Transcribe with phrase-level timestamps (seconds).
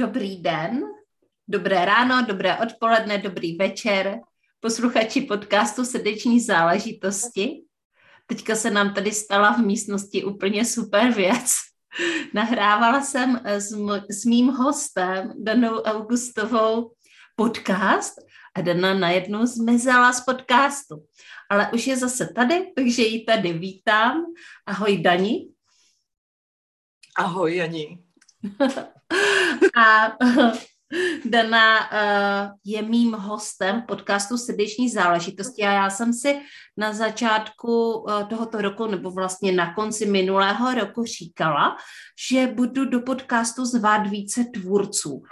[0.00, 0.80] Dobrý den,
[1.48, 4.20] dobré ráno, dobré odpoledne, dobrý večer,
[4.60, 7.62] posluchači podcastu Srdeční záležitosti.
[8.26, 11.52] Teďka se nám tady stala v místnosti úplně super věc.
[12.34, 16.92] Nahrávala jsem s, m- s mým hostem, Danou Augustovou,
[17.36, 18.14] podcast
[18.56, 21.04] a Dana najednou zmizela z podcastu.
[21.50, 24.24] Ale už je zase tady, takže ji tady vítám.
[24.66, 25.48] Ahoj Dani.
[27.16, 27.98] Ahoj Jani.
[29.76, 30.12] a
[31.24, 36.40] Dana uh, je mým hostem podcastu Srdeční záležitosti a já jsem si
[36.76, 41.76] na začátku uh, tohoto roku, nebo vlastně na konci minulého roku říkala,
[42.30, 45.22] že budu do podcastu zvát více tvůrců.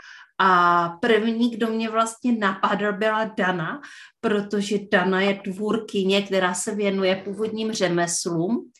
[0.41, 3.81] A první, kdo mě vlastně napadl, byla Dana,
[4.21, 8.71] protože Dana je tvůrkyně, která se věnuje původním řemeslům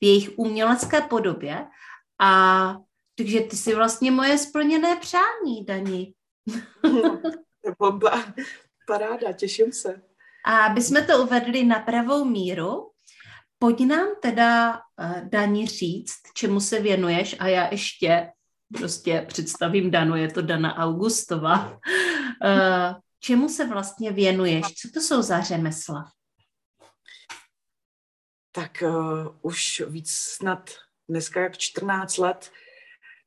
[0.00, 1.66] v jejich umělecké podobě
[2.20, 2.74] a
[3.20, 6.14] takže ty jsi vlastně moje splněné přání, Dani.
[7.78, 8.34] Bomba,
[8.86, 10.02] paráda, těším se.
[10.44, 12.90] A aby jsme to uvedli na pravou míru,
[13.58, 18.32] pojď nám teda, uh, Dani, říct, čemu se věnuješ a já ještě
[18.78, 21.70] prostě představím Danu, je to Dana Augustova.
[21.70, 24.66] Uh, čemu se vlastně věnuješ?
[24.66, 26.12] Co to jsou za řemesla?
[28.52, 30.70] Tak uh, už víc snad
[31.08, 32.50] dneska jak 14 let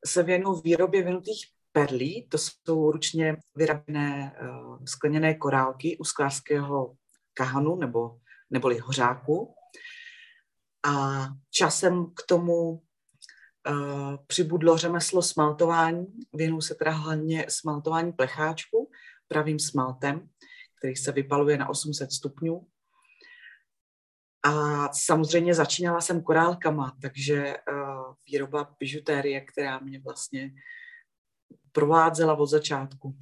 [0.06, 2.28] se věnuju výrobě vynutých perlí.
[2.30, 6.96] To jsou ručně vyráběné uh, skleněné korálky u sklářského
[7.34, 8.18] kahanu nebo,
[8.50, 9.56] neboli hořáku.
[10.86, 16.06] A časem k tomu uh, přibudlo řemeslo smaltování.
[16.34, 18.92] Věnuju se teda hlavně smaltování plecháčku
[19.28, 20.30] pravým smaltem,
[20.78, 22.68] který se vypaluje na 800 stupňů.
[24.46, 30.52] A samozřejmě začínala jsem korálkama, takže uh, výroba bižutérie, která mě vlastně
[31.72, 33.16] provázela od začátku.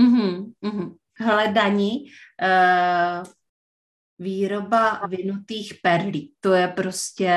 [0.00, 0.96] Mm-hmm, mm-hmm.
[1.18, 2.10] Hele, Dani,
[2.42, 3.26] uh,
[4.18, 7.34] výroba vynutých perlí, to je prostě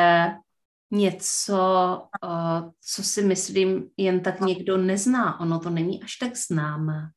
[0.92, 5.40] něco, uh, co si myslím jen tak někdo nezná.
[5.40, 7.10] Ono to není až tak známé.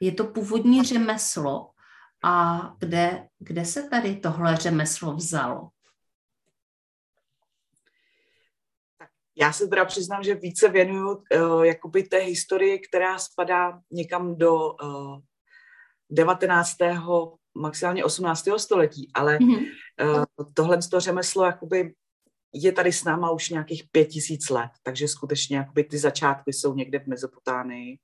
[0.00, 1.70] Je to původní řemeslo,
[2.24, 5.68] a kde, kde se tady tohle řemeslo vzalo?
[9.36, 14.72] Já se teda přiznám, že více věnuju uh, jakoby té historii, která spadá někam do
[14.72, 15.18] uh,
[16.10, 16.76] 19.
[17.58, 18.48] maximálně 18.
[18.56, 19.66] století, ale mm-hmm.
[20.02, 20.24] uh,
[20.54, 21.94] tohle z toho řemeslo jakoby
[22.54, 26.74] je tady s náma už nějakých pět tisíc let, takže skutečně jakoby ty začátky jsou
[26.74, 27.98] někde v Mezopotánii,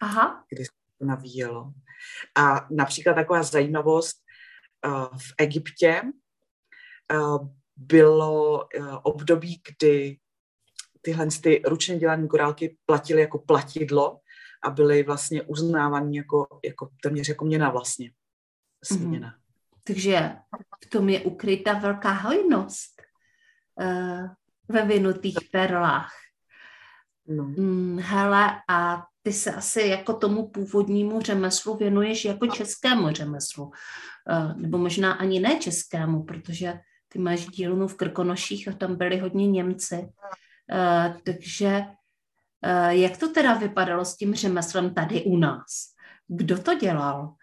[0.00, 0.44] Aha.
[0.48, 1.72] kdy se to navíjelo.
[2.34, 4.16] A například taková zajímavost,
[4.86, 6.02] uh, v Egyptě
[7.12, 10.18] uh, bylo uh, období, kdy
[11.00, 14.18] tyhle ty ručně dělané korálky platily jako platidlo
[14.64, 18.10] a byly vlastně uznávané jako, jako téměř jako měna vlastně.
[18.84, 19.28] Směna.
[19.28, 19.42] Mm-hmm.
[19.84, 20.36] Takže
[20.84, 23.02] v tom je ukryta velká hojnost
[23.82, 24.26] uh,
[24.68, 26.12] ve vynutých perlách.
[27.28, 27.44] No.
[27.44, 33.64] Mm, hele, a ty se asi jako tomu původnímu řemeslu věnuješ jako českému řemeslu.
[33.64, 36.74] Uh, nebo možná ani ne českému, protože
[37.08, 39.96] ty máš dílnu v Krkonoších a tam byli hodně Němci.
[39.96, 41.82] Uh, takže
[42.66, 45.66] uh, jak to teda vypadalo s tím řemeslem tady u nás?
[46.28, 47.34] Kdo to dělal?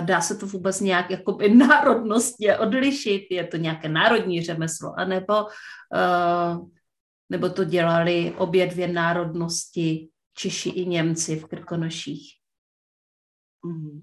[0.00, 3.26] Dá se to vůbec nějak jakoby národnostně odlišit?
[3.30, 4.94] Je to nějaké národní řemeslo?
[4.98, 6.68] A nebo, uh,
[7.28, 12.32] nebo to dělali obě dvě národnosti, Češi i Němci v Krkonoších?
[13.64, 14.02] Mm.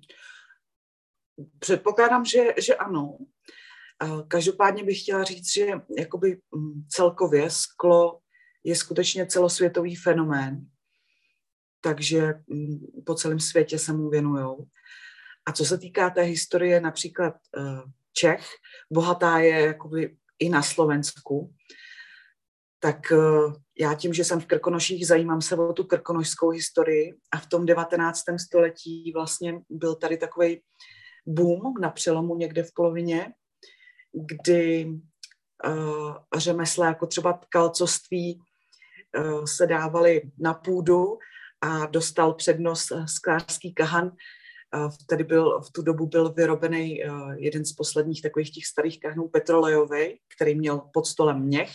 [1.59, 3.17] Předpokládám, že, že ano.
[4.27, 5.67] Každopádně bych chtěla říct, že
[5.97, 8.19] jakoby mm, celkově sklo
[8.63, 10.67] je skutečně celosvětový fenomén,
[11.81, 14.55] takže mm, po celém světě se mu věnují.
[15.45, 17.61] A co se týká té historie například eh,
[18.13, 18.47] Čech,
[18.91, 21.55] bohatá je jakoby i na Slovensku,
[22.83, 23.17] tak eh,
[23.79, 27.65] já tím, že jsem v Krkonoších, zajímám se o tu krkonošskou historii a v tom
[27.65, 28.21] 19.
[28.45, 30.61] století vlastně byl tady takový
[31.27, 33.33] boom na přelomu někde v polovině,
[34.13, 38.39] kdy uh, řemesla jako třeba tkalcoství
[39.17, 41.17] uh, se dávaly na půdu
[41.61, 44.11] a dostal přednost sklářský kahan.
[45.03, 47.01] Vtedy byl, v tu dobu byl vyrobený
[47.35, 51.69] jeden z posledních takových těch starých kahnů petrolejový, který měl pod stolem měch,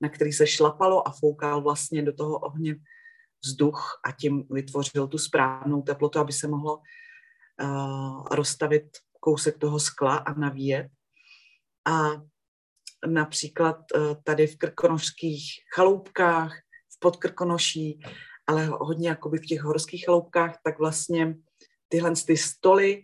[0.00, 2.76] na který se šlapalo a foukal vlastně do toho ohně
[3.44, 8.84] vzduch a tím vytvořil tu správnou teplotu, aby se mohlo uh, rozstavit
[9.20, 10.88] kousek toho skla a navíjet.
[11.86, 12.10] A
[13.06, 16.58] například uh, tady v krkonošských chaloupkách,
[16.96, 18.00] v podkrkonoší,
[18.46, 21.34] ale hodně jakoby v těch horských chaloupkách, tak vlastně
[21.88, 23.02] tyhle ty stoly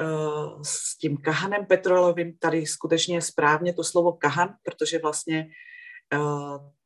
[0.00, 5.50] uh, s tím kahanem petrolovým, tady skutečně je správně to slovo kahan, protože vlastně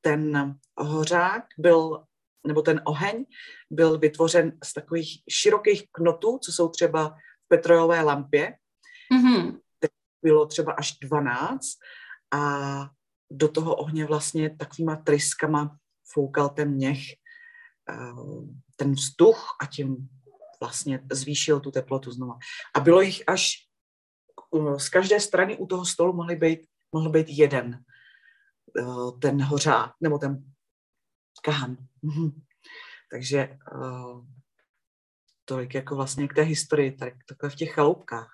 [0.01, 2.05] ten hořák byl
[2.47, 3.25] nebo ten oheň
[3.71, 7.09] byl vytvořen z takových širokých knotů, co jsou třeba
[7.45, 8.57] v petrolové lampě.
[9.15, 9.59] Mm-hmm.
[10.23, 11.67] Bylo třeba až 12
[12.35, 12.91] a
[13.31, 15.77] do toho ohně vlastně takovýma tryskama
[16.13, 17.01] foukal ten měch,
[17.91, 17.97] eh,
[18.77, 20.09] ten vzduch a tím
[20.61, 22.39] vlastně zvýšil tu teplotu znova.
[22.75, 23.53] A bylo jich až
[24.57, 26.61] eh, z každé strany u toho stolu mohly být,
[26.93, 27.94] mohl být jeden eh,
[29.21, 30.45] ten hořák, nebo ten
[31.43, 31.77] kahan.
[32.03, 32.43] Mhm.
[33.11, 34.27] Takže uh,
[35.45, 38.31] tolik jako vlastně k té historii, tak takhle v těch chaloupkách.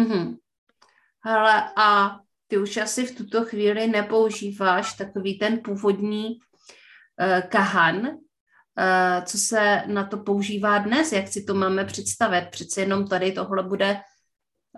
[0.00, 0.38] Mm-hmm.
[1.24, 9.24] Hele, a ty už asi v tuto chvíli nepoužíváš takový ten původní uh, kahan, uh,
[9.24, 12.48] co se na to používá dnes, jak si to máme představit.
[12.50, 14.00] Přece jenom tady tohle bude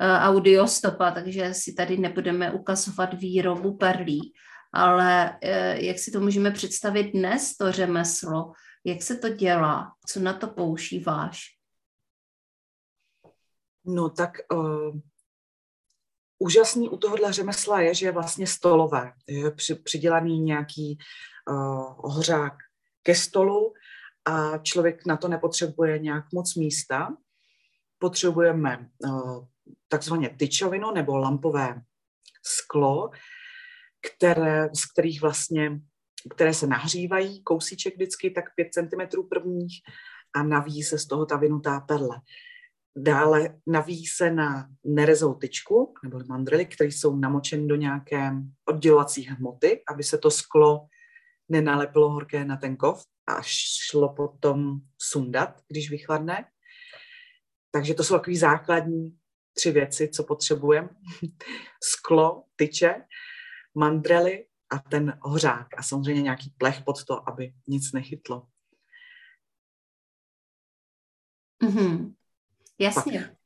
[0.00, 4.32] audiostopa, takže si tady nebudeme ukazovat výrobu perlí
[4.72, 8.52] ale eh, jak si to můžeme představit dnes, to řemeslo,
[8.84, 11.40] jak se to dělá, co na to používáš?
[13.84, 14.98] No tak uh,
[16.38, 19.12] úžasný u tohohle řemesla je, že je vlastně stolové.
[19.28, 20.98] Je při, přidělaný nějaký
[21.50, 22.52] uh, hořák
[23.02, 23.72] ke stolu
[24.24, 27.16] a člověk na to nepotřebuje nějak moc místa.
[27.98, 29.44] Potřebujeme uh,
[29.88, 31.82] takzvaně tyčovinu nebo lampové
[32.42, 33.10] sklo,
[34.00, 35.80] které, z kterých vlastně,
[36.34, 39.82] které se nahřívají, kousíček vždycky tak 5 cm prvních
[40.36, 42.20] a navíjí se z toho ta vynutá perle.
[42.96, 48.32] Dále navíjí se na nerezou tyčku nebo mandrily, které jsou namočeny do nějaké
[48.68, 50.86] oddělovací hmoty, aby se to sklo
[51.48, 56.44] nenalepilo horké na ten kov a šlo potom sundat, když vychladne.
[57.70, 59.19] Takže to jsou takové základní
[59.52, 60.88] tři věci, co potřebujeme.
[61.82, 63.04] Sklo, tyče
[63.74, 68.46] mandrely a ten hořák a samozřejmě nějaký plech pod to, aby nic nechytlo.
[71.62, 72.14] Mm-hmm.
[72.78, 73.20] Jasně.
[73.20, 73.40] Pak.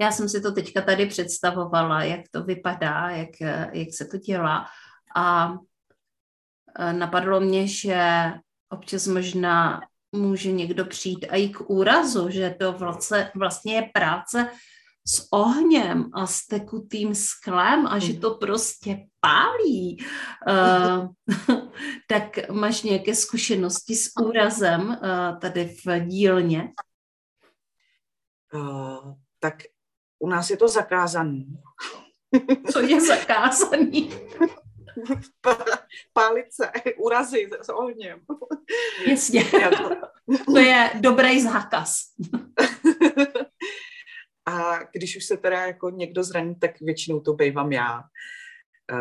[0.00, 3.40] Já jsem si to teďka tady představovala, jak to vypadá, jak,
[3.72, 4.66] jak se to dělá.
[5.16, 5.52] A
[6.92, 8.32] napadlo mě, že
[8.68, 9.80] občas možná
[10.12, 14.50] může někdo přijít a i k úrazu, že to vlastně, vlastně je práce
[15.06, 19.98] s ohněm a s tekutým sklem a že to prostě pálí,
[20.48, 21.08] uh,
[22.08, 26.72] tak máš nějaké zkušenosti s úrazem uh, tady v dílně?
[28.54, 29.54] Uh, tak
[30.18, 31.46] u nás je to zakázaný.
[32.72, 34.10] Co je zakázaný?
[36.12, 38.20] Pálit se, úrazy s ohněm.
[39.06, 39.44] Jasně.
[40.44, 42.00] to je dobrý zákaz.
[44.46, 48.02] A když už se teda jako někdo zraní, tak většinou to bývám já.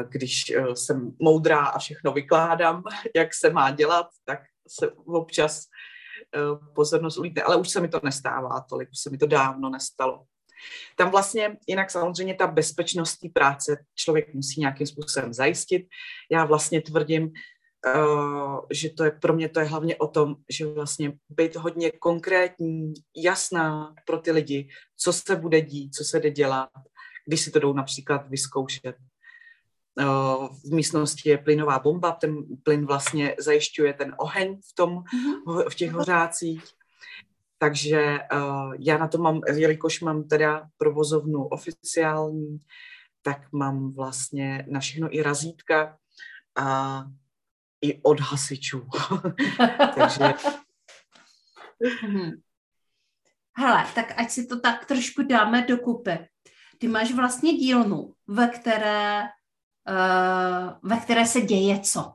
[0.10, 2.84] Když e, jsem moudrá a všechno vykládám,
[3.16, 5.66] jak se má dělat, tak se občas e,
[6.76, 7.42] pozornost ulítne.
[7.42, 10.26] Ale už se mi to nestává tolik, už se mi to dávno nestalo.
[10.96, 15.88] Tam vlastně jinak samozřejmě ta bezpečnost té práce člověk musí nějakým způsobem zajistit.
[16.32, 17.32] Já vlastně tvrdím,
[17.96, 21.92] Uh, že to je pro mě to je hlavně o tom, že vlastně být hodně
[21.92, 26.70] konkrétní, jasná pro ty lidi, co se bude dít, co se jde dělat,
[27.28, 28.96] když si to jdou například vyzkoušet.
[30.00, 35.70] Uh, v místnosti je plynová bomba, ten plyn vlastně zajišťuje ten oheň v, tom, mm-hmm.
[35.70, 36.64] v těch hořácích.
[37.62, 42.60] Takže uh, já na to mám, jelikož mám teda provozovnu oficiální,
[43.22, 45.98] tak mám vlastně na všechno i razítka
[46.56, 47.04] a
[47.82, 48.88] i od hasičů.
[49.96, 50.34] Takže...
[52.02, 52.32] Hmm.
[53.58, 56.28] Hele, tak ať si to tak trošku dáme do kupy.
[56.78, 59.22] Ty máš vlastně dílnu, ve které,
[59.90, 62.14] uh, ve které se děje co?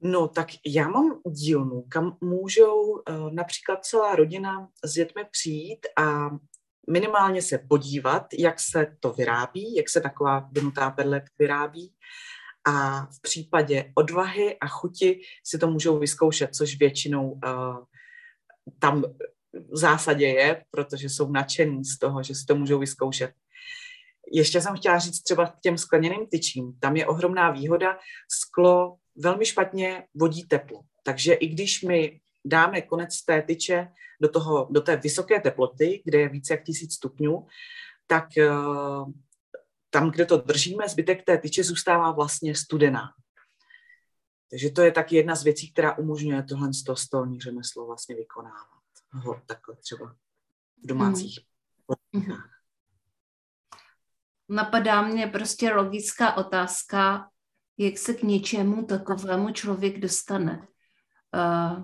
[0.00, 6.30] No, tak já mám dílnu, kam můžou uh, například celá rodina s dětmi přijít a
[6.90, 11.94] minimálně se podívat, jak se to vyrábí, jak se taková vynutá perlet vyrábí
[12.66, 17.40] a v případě odvahy a chuti si to můžou vyzkoušet, což většinou uh,
[18.78, 19.04] tam
[19.52, 23.32] v zásadě je, protože jsou nadšení z toho, že si to můžou vyzkoušet.
[24.32, 26.78] Ještě jsem chtěla říct třeba k těm skleněným tyčím.
[26.80, 27.98] Tam je ohromná výhoda.
[28.30, 30.82] Sklo velmi špatně vodí teplo.
[31.02, 33.88] Takže i když my dáme konec té tyče
[34.20, 37.46] do, toho, do té vysoké teploty, kde je více jak tisíc stupňů,
[38.06, 39.12] tak uh,
[39.90, 43.12] tam, kde to držíme, zbytek té tyče zůstává vlastně studená.
[44.50, 48.78] Takže to je taky jedna z věcí, která umožňuje tohle stolní řemeslo vlastně vykonávat.
[49.12, 50.16] Ho, takhle třeba
[50.84, 51.40] v domácích
[52.12, 52.22] mm.
[54.48, 57.30] Napadá mě prostě logická otázka,
[57.78, 60.68] jak se k něčemu takovému člověk dostane.
[61.34, 61.82] Uh,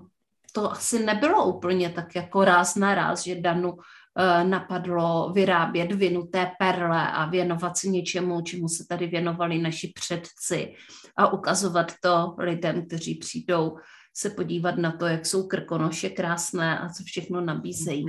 [0.53, 3.77] to asi nebylo úplně tak jako ráz na ráz, že Danu
[4.17, 10.73] Eh, napadlo vyrábět vinuté perle a věnovat se něčemu, čemu se tady věnovali naši předci
[11.17, 13.77] a ukazovat to lidem, kteří přijdou
[14.13, 18.05] se podívat na to, jak jsou krkonoše krásné a co všechno nabízejí.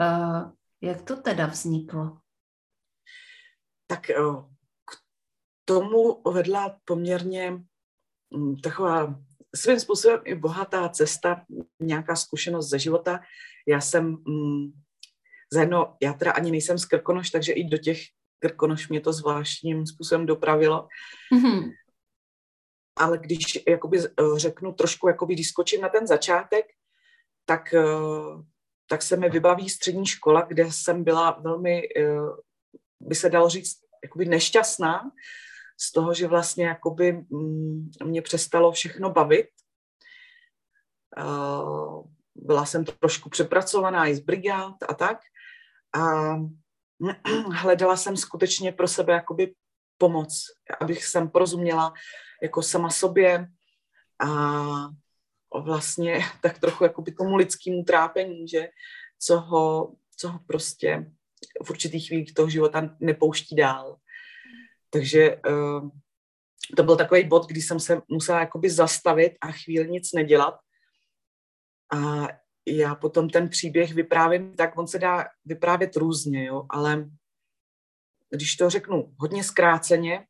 [0.00, 0.44] Eh,
[0.80, 2.18] jak to teda vzniklo?
[3.86, 4.10] Tak
[5.68, 7.50] tomu vedla poměrně
[8.36, 9.14] hm, taková
[9.56, 11.44] svým způsobem i bohatá cesta,
[11.80, 13.20] nějaká zkušenost ze života.
[13.66, 14.72] Já jsem hm,
[15.52, 18.00] Zajedno, já teda ani nejsem z Krkonoš, takže i do těch
[18.38, 20.88] Krkonoš mě to zvláštním způsobem dopravilo.
[21.34, 21.72] Mm-hmm.
[22.96, 26.66] Ale když jakoby eh, řeknu trošku, jakoby, když skočím na ten začátek,
[27.44, 27.82] tak, eh,
[28.88, 32.18] tak se mi vybaví střední škola, kde jsem byla velmi, eh,
[33.00, 35.10] by se dalo říct, jakoby nešťastná
[35.80, 39.48] z toho, že vlastně jakoby mm, mě přestalo všechno bavit.
[42.34, 45.18] Byla jsem trošku přepracovaná i z brigád a tak
[45.96, 46.34] a
[47.52, 49.54] hledala jsem skutečně pro sebe jakoby
[49.98, 50.44] pomoc,
[50.80, 51.92] abych jsem porozuměla
[52.42, 53.48] jako sama sobě
[54.20, 54.88] a
[55.54, 58.68] vlastně tak trochu jakoby tomu lidskému trápení, že
[59.18, 61.12] co ho, co ho prostě
[61.64, 63.96] v určitých chvílích toho života nepouští dál.
[64.90, 65.88] Takže uh,
[66.76, 70.54] to byl takový bod, kdy jsem se musela jakoby zastavit a chvíli nic nedělat.
[71.94, 72.28] A
[72.68, 77.10] já potom ten příběh vyprávím, tak on se dá vyprávět různě, jo, ale
[78.30, 80.26] když to řeknu hodně zkráceně,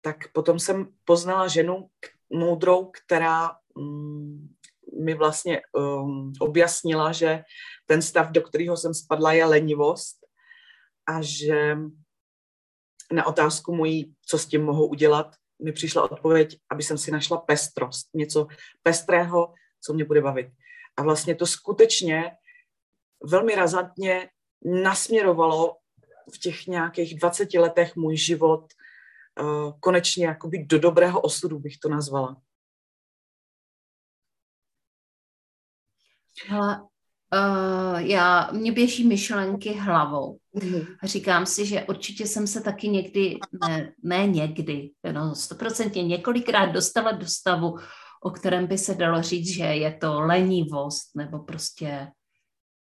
[0.00, 1.88] tak potom jsem poznala ženu
[2.32, 4.54] moudrou, která mm,
[5.04, 7.42] mi vlastně um, objasnila, že
[7.86, 10.16] ten stav, do kterého jsem spadla, je lenivost
[11.06, 11.76] a že
[13.12, 17.36] na otázku mojí, co s tím mohu udělat, mi přišla odpověď, aby jsem si našla
[17.36, 18.46] pestrost, něco
[18.82, 20.46] pestrého, co mě bude bavit.
[20.96, 22.30] A vlastně to skutečně
[23.24, 24.30] velmi razantně
[24.64, 25.76] nasměrovalo
[26.34, 28.64] v těch nějakých 20 letech můj život
[29.40, 32.42] uh, konečně jakoby do dobrého osudu bych to nazvala.
[37.32, 40.38] Uh, já, mě běží myšlenky hlavou.
[40.54, 40.86] Mm-hmm.
[41.02, 46.66] A říkám si, že určitě jsem se taky někdy, ne, ne někdy, no stoprocentně několikrát
[46.66, 47.78] dostala do stavu,
[48.22, 52.08] o kterém by se dalo říct, že je to lenivost nebo prostě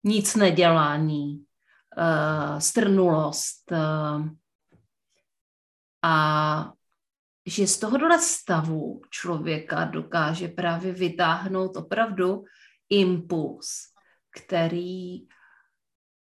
[0.04, 1.44] nic nedělání,
[1.98, 3.72] uh, strnulost.
[3.72, 4.28] Uh,
[6.04, 6.74] a
[7.46, 12.44] že z tohohle stavu člověka dokáže právě vytáhnout opravdu
[12.90, 13.93] impuls,
[14.36, 15.22] který,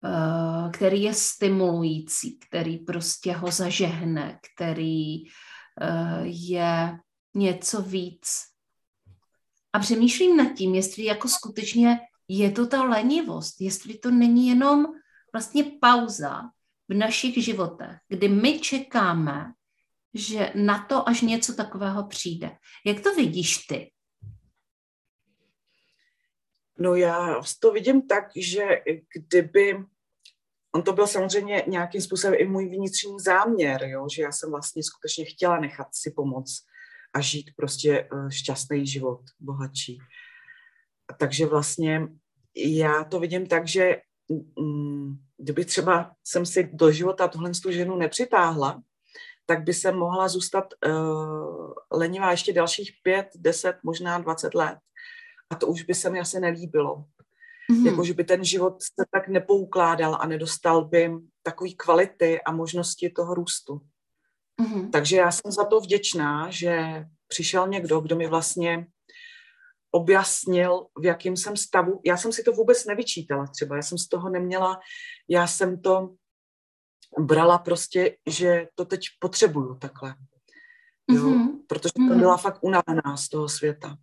[0.04, 7.00] uh, který je stimulující, který prostě ho zažehne, který uh, je
[7.36, 8.50] něco víc
[9.74, 14.86] a přemýšlím nad tím, jestli jako skutečně je to ta lenivost, jestli to není jenom
[15.34, 16.42] vlastně pauza
[16.90, 19.54] v našich životech, kdy my čekáme,
[20.14, 22.52] že na to, až něco takového přijde.
[22.86, 23.92] Jak to vidíš ty?
[26.80, 28.64] No já to vidím tak, že
[29.16, 29.86] kdyby,
[30.76, 34.08] on to byl samozřejmě nějakým způsobem i můj vnitřní záměr, jo?
[34.16, 36.64] že já jsem vlastně skutečně chtěla nechat si pomoct
[37.14, 39.98] a žít prostě eh, šťastný život, bohatší.
[41.18, 42.08] Takže vlastně
[42.56, 44.02] já to vidím tak, že
[44.60, 48.82] mm, kdyby třeba jsem si do života tuhle tu ženu nepřitáhla,
[49.46, 54.78] tak by se mohla zůstat uh, lenivá ještě dalších pět, deset, možná dvacet let.
[55.50, 57.06] A to už by se mi asi nelíbilo.
[57.72, 57.86] Mm-hmm.
[57.86, 61.12] Jako, že by ten život se tak nepoukládal a nedostal by
[61.44, 63.82] takový kvality a možnosti toho růstu.
[64.62, 64.90] Mm-hmm.
[64.90, 68.88] Takže já jsem za to vděčná, že přišel někdo, kdo mi vlastně
[69.92, 72.02] objasnil, v jakém jsem stavu.
[72.06, 74.80] Já jsem si to vůbec nevyčítala třeba, já jsem z toho neměla,
[75.30, 76.16] já jsem to
[77.20, 80.16] brala prostě, že to teď potřebuju takhle.
[81.10, 81.24] jo?
[81.24, 81.50] Mm-hmm.
[81.68, 82.20] protože mm-hmm.
[82.20, 83.98] byla fakt unavená z toho světa.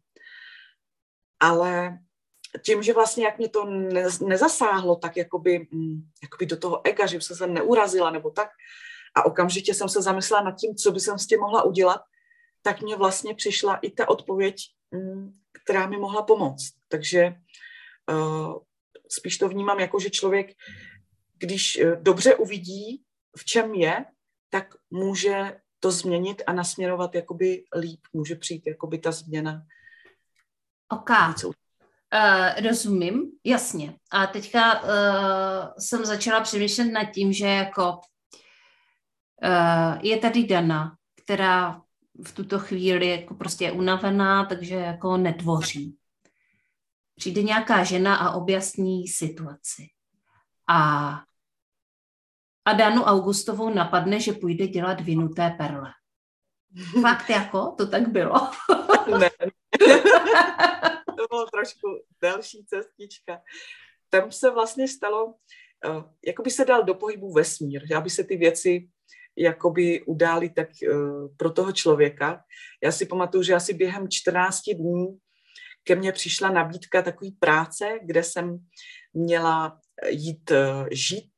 [1.41, 1.99] Ale
[2.63, 7.07] tím, že vlastně jak mě to ne, nezasáhlo, tak jakoby, mm, jakoby do toho ega,
[7.07, 8.49] že jsem se neurazila nebo tak,
[9.17, 12.01] a okamžitě jsem se zamyslela nad tím, co by jsem s tím mohla udělat,
[12.63, 14.57] tak mě vlastně přišla i ta odpověď,
[14.91, 16.73] mm, která mi mohla pomoct.
[16.89, 17.35] Takže
[18.11, 18.59] uh,
[19.09, 20.47] spíš to vnímám jako, že člověk,
[21.39, 23.03] když uh, dobře uvidí,
[23.37, 24.05] v čem je,
[24.51, 29.63] tak může to změnit a nasměrovat jakoby líp, může přijít jakoby ta změna.
[30.89, 31.11] OK.
[31.11, 31.53] Uh,
[32.69, 33.95] rozumím, jasně.
[34.11, 34.89] A teďka uh,
[35.79, 38.01] jsem začala přemýšlet nad tím, že jako uh,
[40.03, 41.83] je tady Dana, která
[42.25, 45.97] v tuto chvíli jako prostě je unavená, takže jako netvoří.
[47.15, 49.87] Přijde nějaká žena a objasní situaci.
[50.69, 51.11] A,
[52.65, 55.91] a Danu Augustovou napadne, že půjde dělat vinuté perle.
[57.03, 57.75] Fakt jako?
[57.79, 58.51] To tak bylo?
[59.19, 59.31] ne.
[61.19, 61.87] To bylo trošku
[62.23, 63.41] delší cestička.
[64.11, 68.37] Tam se vlastně stalo, uh, jako by se dal do pohybu vesmír, aby se ty
[68.37, 68.89] věci
[69.37, 72.45] jakoby udály tak uh, pro toho člověka.
[72.83, 75.19] Já si pamatuju, že asi během 14 dní
[75.85, 78.59] ke mně přišla nabídka takové práce, kde jsem
[79.15, 81.33] měla jít uh, žít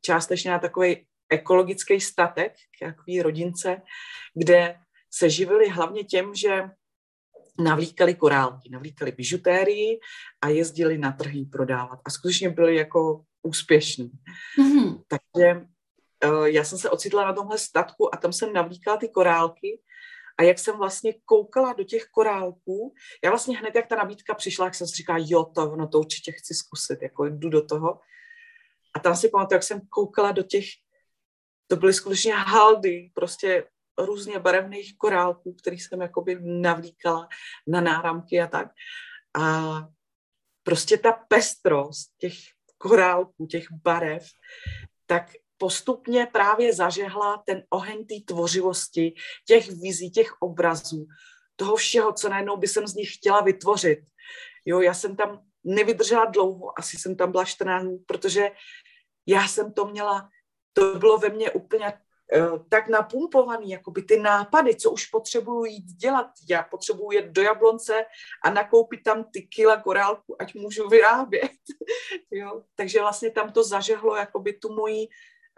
[0.00, 3.82] částečně na takový ekologický statek, takový rodince,
[4.34, 4.76] kde
[5.10, 6.62] se živili hlavně těm, že
[7.58, 10.00] navlíkali korálky, navlíkali bižutérii
[10.40, 12.00] a jezdili na trhy prodávat.
[12.04, 14.10] A skutečně byli jako úspěšní.
[14.58, 15.02] Mm-hmm.
[15.08, 15.66] Takže
[16.24, 19.80] uh, já jsem se ocitla na tomhle statku a tam jsem navlíkala ty korálky
[20.38, 24.64] a jak jsem vlastně koukala do těch korálků, já vlastně hned, jak ta nabídka přišla,
[24.64, 28.00] jak jsem si říkala, jo, to, no to určitě chci zkusit, jako jdu do toho.
[28.94, 30.64] A tam si pamatuju, jak jsem koukala do těch,
[31.66, 33.64] to byly skutečně haldy, prostě
[33.98, 37.28] různě barevných korálků, který jsem jakoby navlíkala
[37.66, 38.68] na náramky a tak.
[39.34, 39.78] A
[40.62, 42.34] prostě ta pestrost těch
[42.78, 44.26] korálků, těch barev,
[45.06, 49.14] tak postupně právě zažehla ten oheň té tvořivosti,
[49.46, 51.06] těch vizí, těch obrazů,
[51.56, 53.98] toho všeho, co najednou by jsem z nich chtěla vytvořit.
[54.64, 58.50] Jo, já jsem tam nevydržela dlouho, asi jsem tam byla 14 dní, protože
[59.26, 60.28] já jsem to měla,
[60.72, 61.92] to bylo ve mně úplně
[62.68, 66.26] tak napumpovaný, jakoby ty nápady, co už potřebuju jít dělat.
[66.50, 68.04] Já potřebuju jet do Jablonce
[68.44, 71.52] a nakoupit tam ty kila korálku, ať můžu vyrábět.
[72.30, 72.62] jo?
[72.74, 75.08] Takže vlastně tam to zažehlo jakoby tu moji,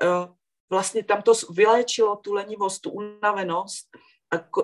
[0.03, 0.35] uh,
[0.71, 3.87] vlastně tam to vyléčilo tu lenivost, tu unavenost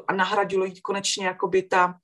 [0.07, 1.95] a, nahradilo jít konečně jakoby ta,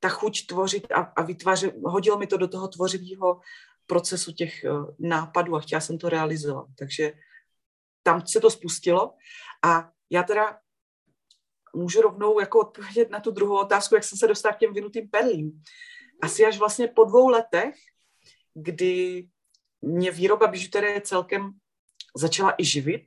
[0.00, 3.40] ta chuť tvořit a, a vytvářet, hodilo mi to do toho tvořivého
[3.86, 6.66] procesu těch uh, nápadů a chtěla jsem to realizovat.
[6.78, 7.12] Takže
[8.06, 9.14] tam se to spustilo
[9.64, 10.58] a já teda
[11.74, 15.10] můžu rovnou jako odpovědět na tu druhou otázku, jak jsem se dostala k těm vinutým
[15.10, 15.62] perlím.
[16.22, 17.74] Asi až vlastně po dvou letech,
[18.54, 19.26] kdy
[19.82, 21.52] mě výroba bižuterie celkem
[22.16, 23.06] začala i živit,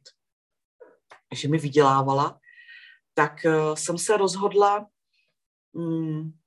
[1.35, 2.39] že mi vydělávala,
[3.13, 4.87] tak uh, jsem se rozhodla,
[5.71, 6.39] um,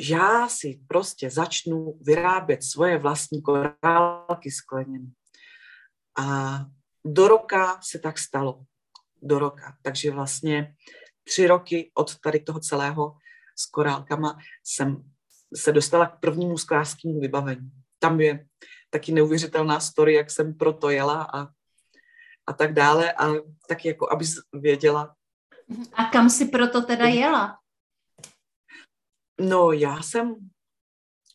[0.00, 5.10] že já si prostě začnu vyrábět svoje vlastní korálky skleněné.
[6.18, 6.58] A
[7.06, 8.64] do roka se tak stalo.
[9.22, 9.76] Do roka.
[9.82, 10.74] Takže vlastně
[11.24, 13.16] tři roky od tady toho celého
[13.56, 15.04] s korálkama jsem
[15.56, 17.70] se dostala k prvnímu sklářskému vybavení.
[17.98, 18.46] Tam je
[18.90, 21.46] taky neuvěřitelná story, jak jsem proto jela a,
[22.46, 23.12] a tak dále.
[23.12, 23.28] A
[23.68, 25.16] taky jako, abys věděla.
[25.92, 27.58] A kam si proto teda jela?
[29.40, 30.34] No, já jsem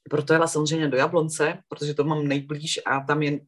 [0.09, 3.39] proto jela samozřejmě do Jablonce, protože to mám nejblíž a tam je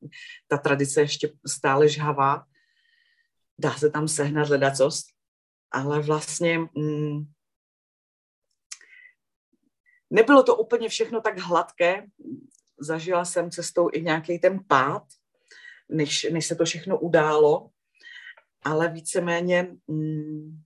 [0.47, 2.45] ta tradice ještě stále žhavá.
[3.59, 5.03] Dá se tam sehnat ledacos,
[5.71, 7.25] ale vlastně mm,
[10.09, 12.05] nebylo to úplně všechno tak hladké.
[12.79, 15.03] Zažila jsem cestou i nějaký ten pád,
[15.89, 17.69] než, než se to všechno událo,
[18.63, 20.61] ale víceméně mm,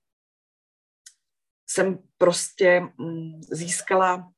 [1.68, 4.32] jsem prostě mm, získala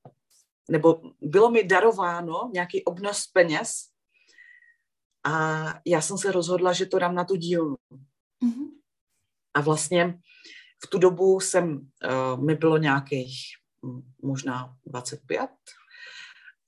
[0.70, 3.70] nebo bylo mi darováno nějaký obnos peněz
[5.24, 7.76] a já jsem se rozhodla, že to dám na tu dílnu.
[8.44, 8.68] Mm-hmm.
[9.54, 10.20] A vlastně
[10.86, 13.38] v tu dobu jsem, uh, mi bylo nějakých
[14.22, 15.50] možná 25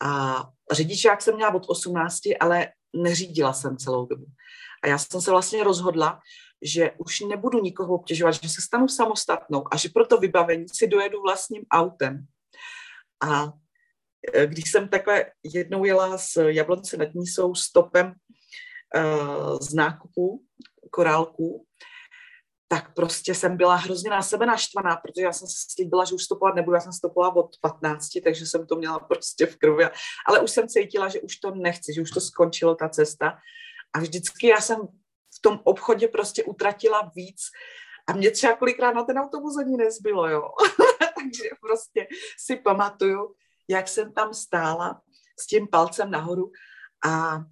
[0.04, 4.26] a řidičák jsem měla od 18, ale neřídila jsem celou dobu.
[4.84, 6.20] A já jsem se vlastně rozhodla,
[6.62, 10.88] že už nebudu nikoho obtěžovat, že se stanu samostatnou a že pro to vybavení si
[10.88, 12.26] dojedu vlastním autem.
[13.30, 13.54] A
[14.46, 18.14] když jsem takhle jednou jela z Jablonce nad Nísou stopem
[18.96, 20.44] uh, z nákupu
[20.92, 21.66] korálků,
[22.72, 26.24] tak prostě jsem byla hrozně na sebe naštvaná, protože já jsem si slíbila, že už
[26.24, 29.86] stopovat nebudu, já jsem stopovala od 15, takže jsem to měla prostě v krvi,
[30.28, 33.38] ale už jsem cítila, že už to nechci, že už to skončilo ta cesta.
[33.94, 34.78] A vždycky já jsem
[35.38, 37.42] v tom obchodě prostě utratila víc.
[38.08, 40.42] A mě třeba kolikrát na ten autobus ani nezbylo, jo.
[41.00, 43.36] takže prostě si pamatuju,
[43.70, 45.02] jak jsem tam stála
[45.40, 46.52] s tím palcem nahoru
[47.06, 47.44] a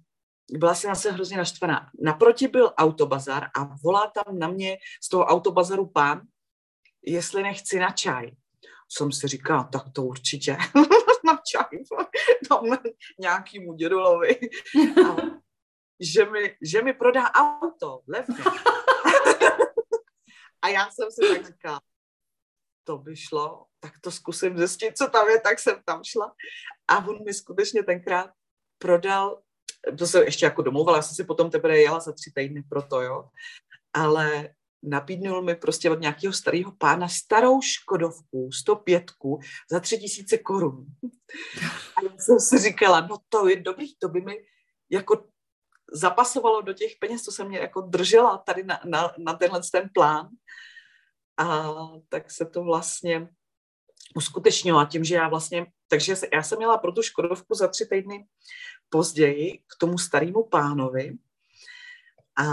[0.50, 1.90] byla jsem se hrozně naštvaná.
[2.02, 6.22] Naproti byl autobazar a volá tam na mě z toho autobazaru pán,
[7.06, 8.30] jestli nechci na čaj.
[8.88, 10.52] Jsem si říkala, tak to určitě
[11.24, 11.78] na čaj,
[12.48, 12.78] tam
[13.20, 14.40] nějakýmu dědulovi.
[15.08, 15.16] A
[16.00, 18.36] že mi, že mi prodá auto, levně.
[20.62, 21.80] a já jsem si tak říkala,
[22.84, 26.34] to by šlo, tak to zkusím zjistit, co tam je, tak jsem tam šla.
[26.88, 28.30] A on mi skutečně tenkrát
[28.78, 29.42] prodal
[29.98, 32.82] to se ještě jako domluvala, já jsem si potom teprve jela za tři týdny pro
[32.82, 33.28] to, jo.
[33.92, 34.50] Ale
[34.82, 39.04] nabídnul mi prostě od nějakého starého pána starou Škodovku, 105
[39.70, 40.86] za tři tisíce korun.
[41.96, 44.44] A já jsem si říkala, no to je dobrý, to by mi
[44.90, 45.26] jako
[45.92, 49.90] zapasovalo do těch peněz, co jsem mě jako držela tady na, na, na tenhle ten
[49.94, 50.28] plán.
[51.36, 51.72] A
[52.08, 53.28] tak se to vlastně
[54.14, 54.78] uskutečnilo.
[54.78, 58.26] A tím, že já vlastně, takže já jsem měla pro tu Škodovku za tři týdny
[58.88, 61.14] později k tomu starému pánovi
[62.38, 62.44] a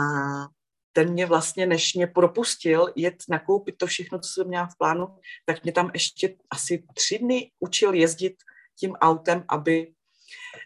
[0.94, 5.08] ten mě vlastně, než mě propustil jet nakoupit to všechno, co jsem měla v plánu,
[5.46, 8.36] tak mě tam ještě asi tři dny učil jezdit
[8.80, 9.94] tím autem, aby,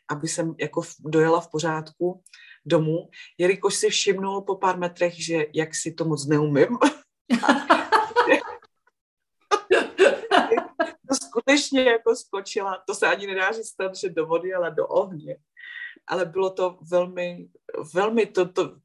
[0.09, 2.23] aby jsem jako dojela v pořádku
[2.65, 6.77] domů, jelikož si všimnul po pár metrech, že jak si to moc neumím.
[11.09, 15.37] to skutečně jako skočila, to se ani nedá říct, že do vody, ale do ohně
[16.09, 17.49] ale bylo to velmi,
[17.93, 18.75] velmi, to, to,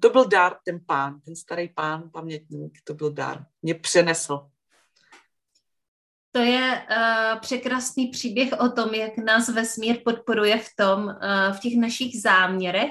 [0.00, 3.46] to byl dár, ten pán, ten starý pán, pamětník, to byl dár.
[3.62, 4.50] Mě přenesl.
[6.32, 11.60] To je uh, překrásný příběh o tom, jak nás vesmír podporuje v tom, uh, v
[11.60, 12.90] těch našich záměrech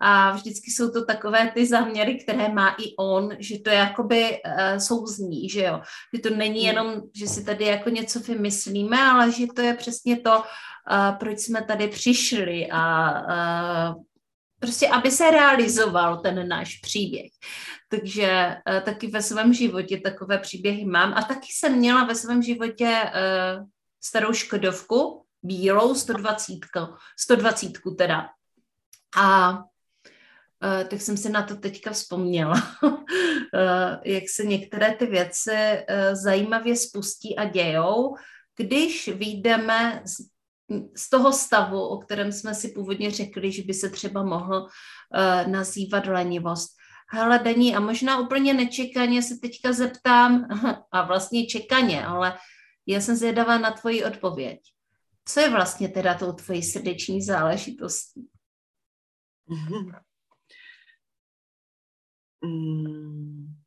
[0.00, 4.78] a vždycky jsou to takové ty záměry, které má i on, že to jakoby uh,
[4.78, 5.80] souzní, že jo.
[6.14, 6.66] Že to není hmm.
[6.66, 11.38] jenom, že si tady jako něco vymyslíme, ale že to je přesně to, uh, proč
[11.38, 13.12] jsme tady přišli a
[13.90, 14.02] uh,
[14.60, 17.30] prostě, aby se realizoval ten náš příběh.
[17.88, 22.42] Takže uh, taky ve svém životě takové příběhy mám a taky jsem měla ve svém
[22.42, 23.66] životě uh,
[24.04, 26.54] starou Škodovku, bílou 120,
[27.18, 28.28] 120 teda.
[29.16, 29.58] A
[30.64, 33.00] Uh, tak jsem si na to teďka vzpomněla, uh,
[34.04, 38.14] jak se některé ty věci uh, zajímavě spustí a dějou,
[38.56, 40.16] když vyjdeme z,
[40.96, 44.68] z toho stavu, o kterém jsme si původně řekli, že by se třeba mohl
[45.46, 46.76] nazývat lenivost.
[47.12, 50.48] Hele, Dení, a možná úplně nečekaně se teďka zeptám,
[50.92, 52.38] a vlastně čekaně, ale
[52.86, 54.60] já jsem zvědavá na tvoji odpověď.
[55.24, 58.28] Co je vlastně teda tou tvojí srdeční záležitostí?
[62.42, 63.60] Mm,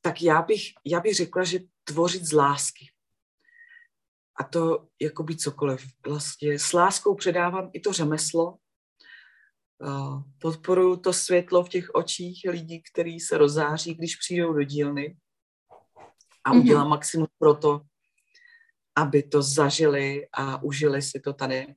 [0.00, 2.90] tak já bych, já bych řekla, že tvořit z lásky.
[4.38, 5.86] A to jako by cokoliv.
[6.06, 8.58] Vlastně s láskou předávám i to řemeslo,
[10.38, 15.16] podporuju to světlo v těch očích lidí, kteří se rozáří, když přijdou do dílny
[16.44, 16.60] a mhm.
[16.60, 16.90] udělám mm-hmm.
[16.90, 17.80] maximum pro to,
[18.96, 21.74] aby to zažili a užili si to tady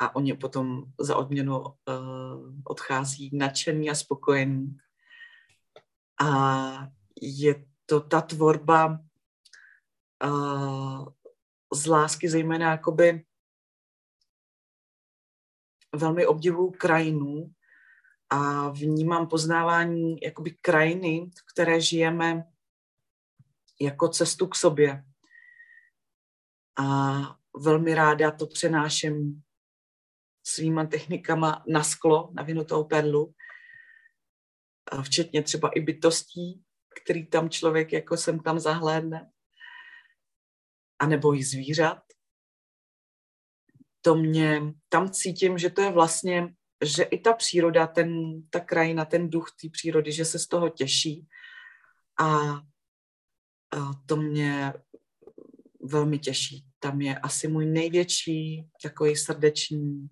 [0.00, 1.66] a oni potom za odměnu uh,
[2.64, 4.76] odchází nadšený a spokojený.
[6.22, 6.88] A
[7.22, 8.98] je to ta tvorba
[10.24, 11.06] uh,
[11.72, 13.24] z lásky, zejména jakoby
[15.96, 17.54] velmi obdivuju krajinu
[18.30, 22.44] a vnímám poznávání jakoby krajiny, v které žijeme
[23.80, 25.04] jako cestu k sobě.
[26.78, 27.18] A
[27.56, 29.42] velmi ráda to přenáším
[30.46, 33.34] svýma technikama na sklo, na vinutou perlu,
[35.02, 36.62] včetně třeba i bytostí,
[37.02, 39.30] který tam člověk jako sem tam zahlédne,
[41.02, 42.02] anebo i zvířat.
[44.00, 49.04] To mě, tam cítím, že to je vlastně, že i ta příroda, ten, ta krajina,
[49.04, 51.26] ten duch té přírody, že se z toho těší.
[52.20, 52.26] A,
[53.70, 54.72] a to mě
[55.80, 56.66] velmi těší.
[56.78, 60.08] Tam je asi můj největší takový srdeční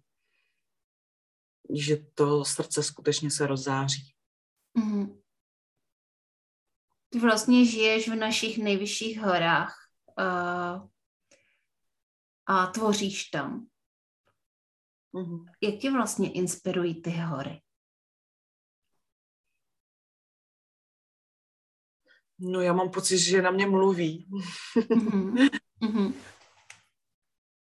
[1.74, 4.14] že to srdce skutečně se rozáří.
[4.74, 5.20] Mm.
[7.09, 9.79] Ty vlastně žiješ v našich nejvyšších horách
[10.18, 10.88] uh,
[12.46, 13.66] a tvoříš tam.
[15.12, 15.44] Mm.
[15.60, 17.62] Jak tě vlastně inspirují ty hory?
[22.38, 24.28] No já mám pocit, že na mě mluví.
[25.80, 26.14] Mm-hmm.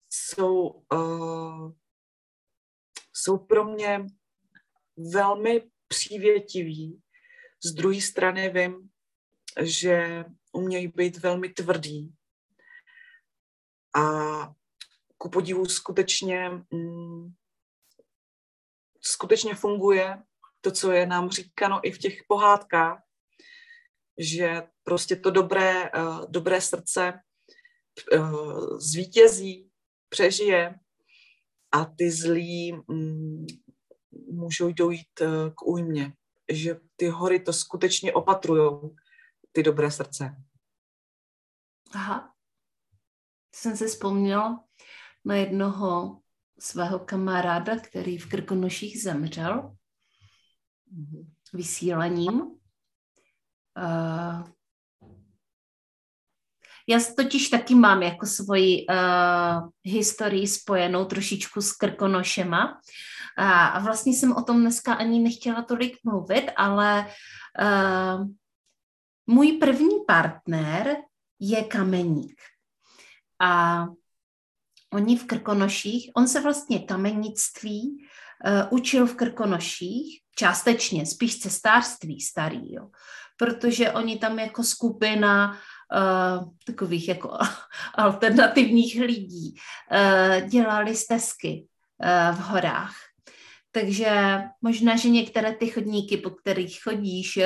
[0.10, 1.72] jsou, uh,
[3.14, 4.06] jsou pro mě
[5.14, 7.02] velmi přívětiví.
[7.64, 8.90] Z druhé strany vím,
[9.62, 12.14] že umějí být velmi tvrdý.
[13.96, 14.04] A
[15.18, 17.34] ku podivu skutečně, mm,
[19.02, 20.24] skutečně funguje
[20.62, 23.04] to, co je nám říkano i v těch pohádkách,
[24.20, 27.14] že prostě to dobré, uh, dobré srdce
[28.14, 29.70] uh, zvítězí,
[30.10, 30.80] přežije
[31.72, 33.46] a ty zlí um,
[34.12, 36.14] můžou dojít uh, k újmě.
[36.52, 38.96] Že ty hory to skutečně opatrujou,
[39.52, 40.36] ty dobré srdce.
[41.94, 42.33] Aha.
[43.56, 44.64] Jsem se vzpomněla
[45.26, 46.20] na jednoho
[46.60, 49.76] svého kamaráda, který v Krkonoších zemřel
[51.54, 52.42] vysílením.
[56.88, 58.86] Já totiž taky mám jako svoji
[59.84, 62.82] historii spojenou trošičku s Krkonošema.
[63.38, 67.12] A, vlastně jsem o tom dneska ani nechtěla tolik mluvit, ale
[69.28, 70.98] můj první partner
[71.40, 72.42] je kameník.
[73.44, 73.86] A
[74.94, 77.98] oni v Krkonoších, on se vlastně kamenictví
[78.46, 82.90] uh, učil v Krkonoších, částečně, spíš cestářství starý, jo.
[83.38, 87.38] protože oni tam jako skupina uh, takových jako
[87.96, 91.68] alternativních lidí uh, dělali stezky
[92.04, 92.96] uh, v horách.
[93.72, 97.40] Takže možná, že některé ty chodníky, po kterých chodíš,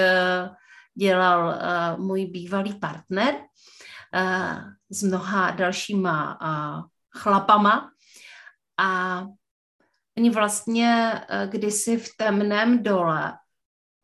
[0.95, 1.59] dělal
[1.97, 3.35] můj bývalý partner
[4.89, 6.83] s mnoha dalšíma uh,
[7.17, 7.91] chlapama
[8.77, 9.21] a
[10.17, 13.33] oni vlastně uh, kdysi v temném dole,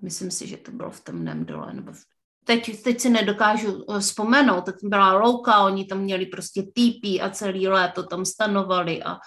[0.01, 1.99] myslím si, že to bylo v temném dole, nebo v,
[2.45, 7.67] teď, teď si nedokážu vzpomenout, teď byla louka, oni tam měli prostě týpí a celý
[7.67, 9.17] léto tam stanovali a,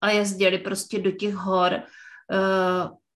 [0.00, 1.82] a jezdili prostě do těch hor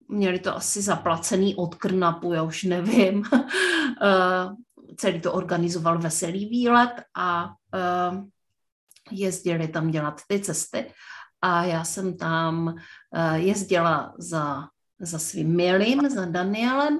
[0.08, 3.24] měli to asi zaplacený od Krnapu, já už nevím.
[4.96, 8.22] Eh, celý to organizoval Veselý výlet a eh,
[9.10, 10.92] jezdili tam dělat ty cesty.
[11.42, 12.74] A já jsem tam
[13.14, 14.68] eh, jezdila za,
[15.00, 16.98] za svým milým, za Danielem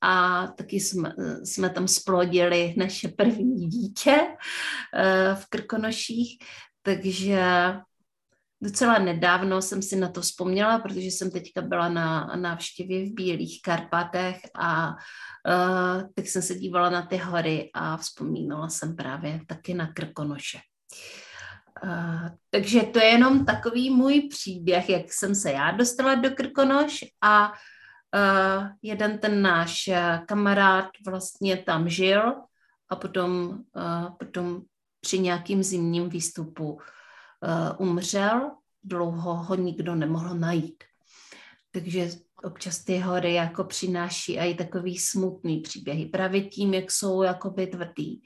[0.00, 4.18] a taky jsme, jsme tam splodili naše první dítě
[5.34, 6.38] v Krkonoších,
[6.82, 7.42] takže
[8.62, 13.62] Docela nedávno jsem si na to vzpomněla, protože jsem teďka byla na návštěvě v Bílých
[13.62, 19.74] Karpatech a uh, tak jsem se dívala na ty hory a vzpomínala jsem právě taky
[19.74, 20.58] na Krkonoše.
[21.84, 27.04] Uh, takže to je jenom takový můj příběh, jak jsem se já dostala do Krkonoš
[27.20, 29.90] a uh, jeden ten náš
[30.26, 32.34] kamarád vlastně tam žil
[32.88, 34.62] a potom, uh, potom
[35.00, 36.80] při nějakým zimním výstupu uh,
[37.78, 38.50] umřel,
[38.84, 40.84] dlouho ho nikdo nemohl najít.
[41.70, 42.10] Takže
[42.42, 48.22] občas ty hory jako přináší i takový smutný příběhy, právě tím, jak jsou jakoby tvrdý.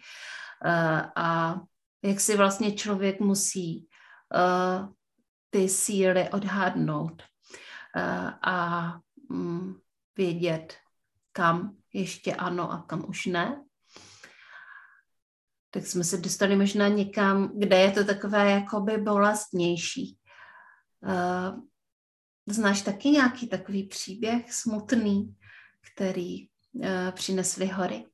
[0.64, 1.60] Uh, a
[2.04, 3.88] jak si vlastně člověk musí
[4.34, 4.88] uh,
[5.50, 7.22] ty síly odhadnout
[8.42, 8.98] a
[9.30, 9.80] um,
[10.16, 10.76] vědět,
[11.32, 13.65] kam ještě ano a kam už ne
[15.70, 20.18] tak jsme se dostali možná někam, kde je to takové jakoby bolestnější.
[21.02, 21.60] Uh,
[22.46, 25.36] znáš taky nějaký takový příběh smutný,
[25.92, 28.06] který uh, přinesly hory?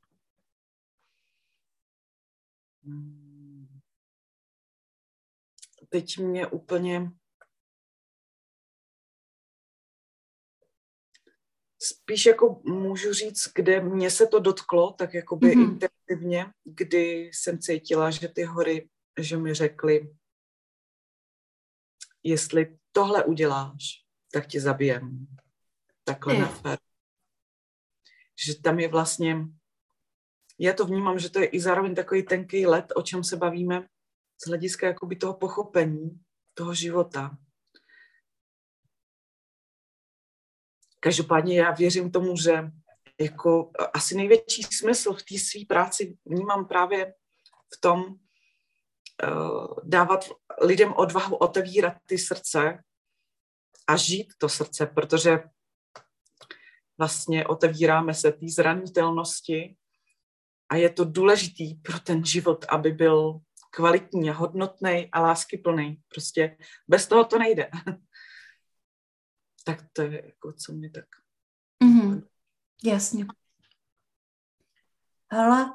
[5.89, 7.13] Teď mě úplně
[11.83, 15.79] spíš jako můžu říct, kde mě se to dotklo, tak jako by mm-hmm.
[16.13, 18.89] Intenzivně, kdy jsem cítila, že ty hory,
[19.21, 20.15] že mi řekli,
[22.23, 25.27] jestli tohle uděláš, tak tě zabijem.
[26.05, 26.79] Takhle na fér.
[28.47, 29.37] Že tam je vlastně,
[30.59, 33.89] já to vnímám, že to je i zároveň takový tenký let, o čem se bavíme,
[34.45, 36.21] z hlediska jakoby toho pochopení
[36.55, 37.39] toho života.
[41.01, 42.71] Každopádně já věřím tomu, že
[43.23, 47.15] jako asi největší smysl v té své práci vnímám právě
[47.77, 48.17] v tom uh,
[49.85, 50.25] dávat
[50.63, 52.83] lidem odvahu otevírat ty srdce
[53.89, 55.45] a žít to srdce, protože
[56.99, 59.77] vlastně otevíráme se té zranitelnosti
[60.69, 66.03] a je to důležitý pro ten život, aby byl kvalitní a hodnotný a láskyplný.
[66.09, 66.57] Prostě
[66.89, 67.71] bez toho to nejde.
[69.65, 71.05] tak to je jako, co mě tak...
[71.85, 72.23] Mm-hmm.
[72.85, 73.27] Jasně.
[75.33, 75.73] hele,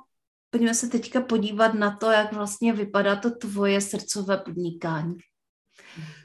[0.49, 5.17] pojďme se teďka podívat na to, jak vlastně vypadá to tvoje srdcové podnikání.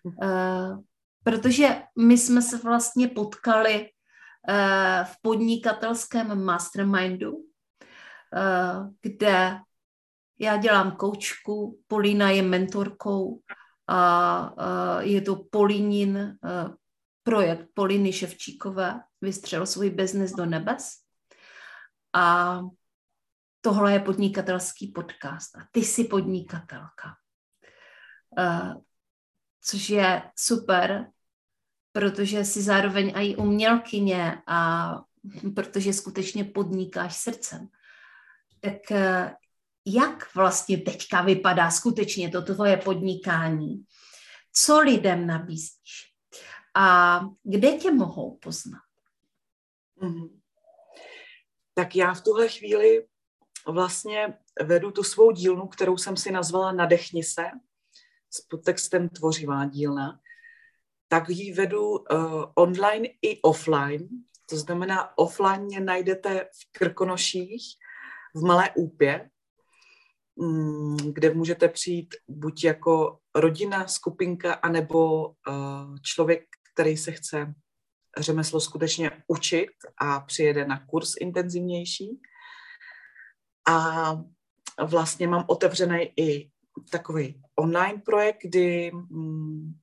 [0.04, 0.82] Uh,
[1.24, 7.42] protože my jsme se vlastně potkali uh, v podnikatelském mastermindu, uh,
[9.02, 9.60] kde
[10.38, 13.40] já dělám koučku, Polína je mentorkou
[13.88, 16.38] a je to Polínin
[17.22, 20.94] projekt Poliny Ševčíkové, vystřel svůj biznis do nebes.
[22.12, 22.58] A
[23.60, 27.16] tohle je podnikatelský podcast a ty jsi podnikatelka.
[29.60, 31.06] Což je super,
[31.92, 34.94] protože jsi zároveň i umělkyně a
[35.54, 37.68] protože skutečně podnikáš srdcem.
[38.60, 38.98] Tak
[39.86, 43.84] jak vlastně teďka vypadá skutečně to tvoje podnikání,
[44.52, 46.14] co lidem nabízíš
[46.74, 48.82] a kde tě mohou poznat.
[50.02, 50.40] Mm-hmm.
[51.74, 53.06] Tak já v tuhle chvíli
[53.66, 57.46] vlastně vedu tu svou dílnu, kterou jsem si nazvala Nadechni se,
[58.30, 60.20] s podtextem Tvořivá dílna,
[61.08, 64.08] tak ji vedu uh, online i offline.
[64.50, 67.62] To znamená, offline mě najdete v Krkonoších,
[68.34, 69.30] v Malé Úpě,
[70.36, 76.42] Mm, kde můžete přijít buď jako rodina, skupinka, anebo uh, člověk,
[76.74, 77.54] který se chce
[78.18, 82.20] řemeslo skutečně učit a přijede na kurz intenzivnější.
[83.68, 84.12] A
[84.84, 86.50] vlastně mám otevřený i
[86.90, 89.78] takový online projekt, kdy um,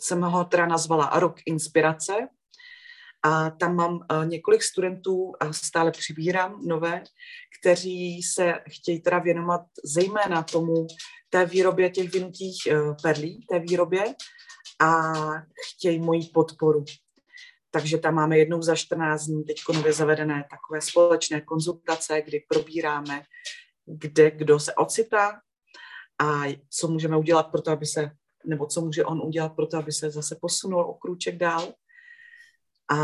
[0.00, 2.28] jsem ho teda nazvala Rok inspirace,
[3.22, 7.04] a tam mám uh, několik studentů a stále přibírám nové,
[7.60, 10.86] kteří se chtějí teda věnovat zejména tomu
[11.30, 14.04] té výrobě těch vinutých uh, perlí, té výrobě
[14.80, 15.12] a
[15.70, 16.84] chtějí moji podporu.
[17.70, 23.22] Takže tam máme jednou za 14 dní teď nově zavedené takové společné konzultace, kdy probíráme,
[23.86, 25.40] kde kdo se ocitá
[26.18, 28.10] a co můžeme udělat pro to, aby se,
[28.46, 31.72] nebo co může on udělat pro to, aby se zase posunul o krůček dál.
[32.90, 32.96] A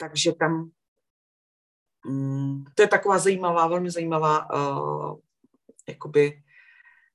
[0.00, 0.70] takže tam
[2.06, 5.18] mm, to je taková zajímavá, velmi zajímavá uh,
[5.88, 6.42] jakoby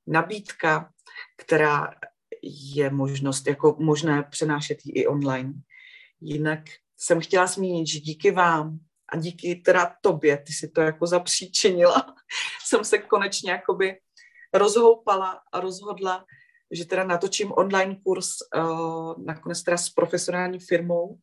[0.08, 0.92] nabídka,
[1.38, 1.94] která
[2.76, 5.54] je možnost, jako možné přenášet ji i online.
[6.22, 6.60] Jinak
[6.98, 12.16] jsem chtěla zmínit, že díky vám a díky teda tobě, ty si to jako zapříčinila,
[12.66, 14.00] jsem se konečně jakoby
[14.54, 16.26] rozhoupala a rozhodla,
[16.72, 21.20] že teda natočím online kurz uh, nakonec teda s profesionální firmou,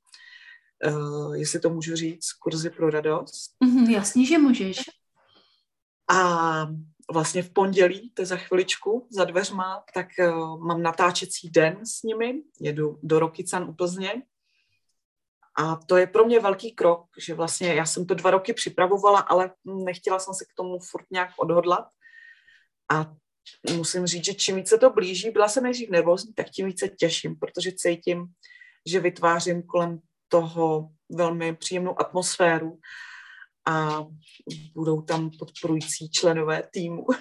[0.86, 3.54] uh, jestli to můžu říct, kurzy pro radost.
[3.60, 4.80] Mm, jasně, že můžeš.
[6.10, 6.66] A
[7.12, 12.02] vlastně v pondělí, to je za chviličku, za dveřma, tak uh, mám natáčecí den s
[12.02, 14.22] nimi, jedu do Rokycan u Plzně.
[15.58, 19.20] A to je pro mě velký krok, že vlastně já jsem to dva roky připravovala,
[19.20, 21.88] ale nechtěla jsem se k tomu furt nějak odhodlat.
[22.92, 23.14] A
[23.76, 27.36] musím říct, že čím více to blíží, byla jsem nejdřív nervózní, tak tím více těším,
[27.36, 28.26] protože cítím,
[28.86, 32.78] že vytvářím kolem toho velmi příjemnou atmosféru
[33.68, 34.04] a
[34.74, 37.06] budou tam podporující členové týmu.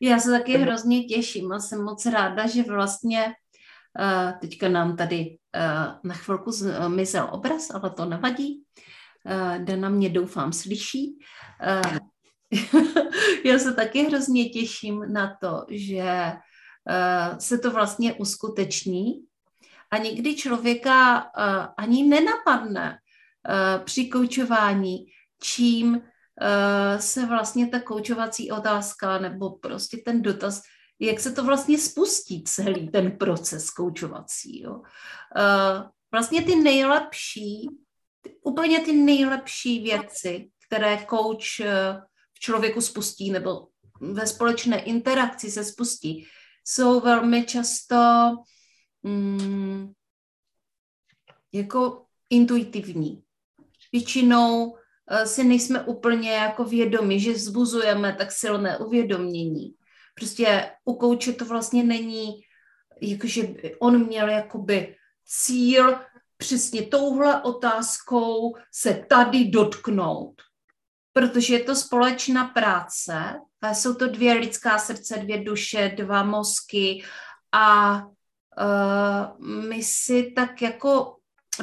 [0.00, 5.38] Já se taky hrozně těším a jsem moc ráda, že vlastně uh, teďka nám tady
[5.56, 8.64] uh, na chvilku zmizel obraz, ale to nevadí.
[9.24, 11.18] Uh, Dana mě doufám slyší.
[13.44, 19.24] Já se taky hrozně těším na to, že uh, se to vlastně uskuteční
[19.90, 25.06] a někdy člověka uh, ani nenapadne uh, při koučování,
[25.42, 26.02] čím
[26.98, 30.62] se vlastně ta koučovací otázka nebo prostě ten dotaz,
[31.00, 34.62] jak se to vlastně spustí celý ten proces koučovací.
[34.62, 34.82] Jo.
[36.12, 37.68] Vlastně ty nejlepší,
[38.42, 41.60] úplně ty nejlepší věci, které kouč
[42.44, 43.68] člověku spustí nebo
[44.00, 46.26] ve společné interakci se spustí,
[46.64, 47.96] jsou velmi často
[49.02, 49.92] mm,
[51.52, 53.22] jako intuitivní.
[53.92, 54.76] Většinou uh,
[55.24, 59.74] si nejsme úplně jako vědomi, že vzbuzujeme tak silné uvědomění.
[60.14, 62.40] Prostě u kouče to vlastně není,
[63.00, 63.42] jakože
[63.80, 65.98] on měl jakoby cíl
[66.36, 70.43] přesně touhle otázkou se tady dotknout
[71.14, 73.40] protože je to společná práce,
[73.72, 77.04] jsou to dvě lidská srdce, dvě duše, dva mozky
[77.52, 81.16] a uh, my si tak jako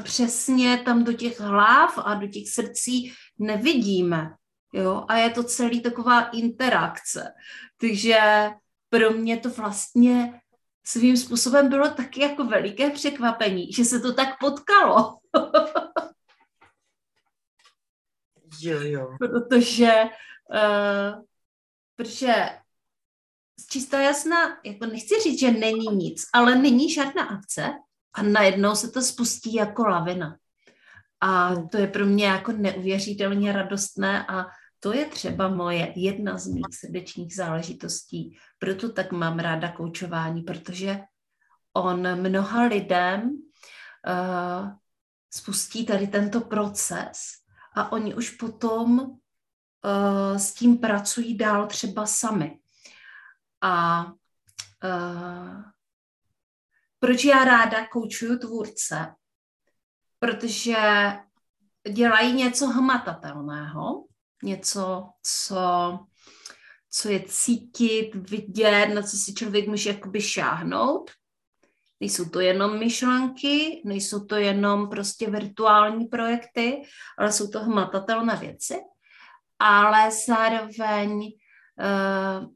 [0.04, 4.30] přesně tam do těch hlav a do těch srdcí nevidíme.
[4.74, 5.06] Jo?
[5.08, 7.34] A je to celý taková interakce.
[7.78, 8.50] Takže
[8.90, 10.42] pro mě to vlastně
[10.86, 15.18] svým způsobem bylo taky jako veliké překvapení, že se to tak potkalo.
[18.62, 19.18] Jo, jo.
[19.20, 19.94] Protože,
[20.54, 21.24] uh,
[21.96, 22.34] protože
[23.70, 27.74] čistá jasná, jako nechci říct, že není nic, ale není žádná akce
[28.14, 30.38] a najednou se to spustí jako lavina.
[31.22, 34.46] A to je pro mě jako neuvěřitelně radostné a
[34.80, 38.38] to je třeba moje jedna z mých srdečních záležitostí.
[38.60, 41.00] Proto tak mám ráda koučování, protože
[41.74, 44.70] on mnoha lidem uh,
[45.34, 47.41] spustí tady tento proces
[47.76, 52.60] a oni už potom uh, s tím pracují dál třeba sami.
[53.62, 55.62] A uh,
[57.00, 59.16] proč já ráda koučuju tvůrce?
[60.20, 60.78] Protože
[61.92, 64.06] dělají něco hmatatelného,
[64.44, 66.00] něco, co,
[66.90, 71.12] co je cítit, vidět, na co si člověk může jakoby šáhnout.
[72.02, 76.82] Nejsou to jenom myšlenky, nejsou to jenom prostě virtuální projekty,
[77.18, 78.76] ale jsou to hmatatelné věci.
[79.60, 82.48] Ale zároveň uh,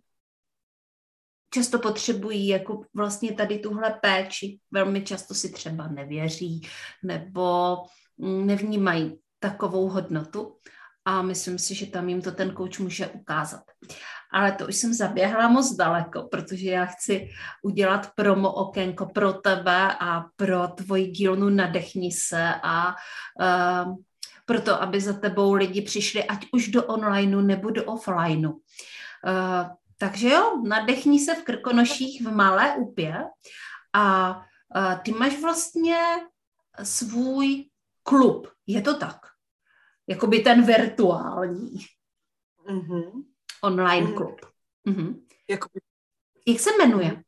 [1.53, 4.59] často potřebují jako vlastně tady tuhle péči.
[4.71, 6.61] Velmi často si třeba nevěří
[7.03, 7.77] nebo
[8.17, 10.57] nevnímají takovou hodnotu
[11.05, 13.63] a myslím si, že tam jim to ten kouč může ukázat.
[14.31, 17.29] Ale to už jsem zaběhla moc daleko, protože já chci
[17.63, 23.95] udělat promo okénko pro tebe a pro tvoji dílnu Nadechni se a uh,
[24.45, 28.51] proto, aby za tebou lidi přišli ať už do onlineu nebo do offlineu.
[28.51, 28.59] Uh,
[29.97, 33.23] takže jo, nadechni se v Krkonoších v Malé Upě
[33.93, 35.97] a uh, ty máš vlastně
[36.83, 37.65] svůj
[38.03, 39.34] klub, je to tak?
[40.07, 41.85] Jakoby ten virtuální
[42.69, 43.23] mm-hmm.
[43.61, 44.15] online mm.
[44.15, 44.41] klub.
[44.87, 45.21] Mm-hmm.
[45.49, 45.79] Jakoby...
[46.47, 47.23] Jak se jmenuje?